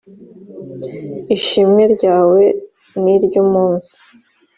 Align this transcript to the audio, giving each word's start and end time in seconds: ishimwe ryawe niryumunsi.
ishimwe 1.35 1.83
ryawe 1.93 2.43
niryumunsi. 3.03 3.97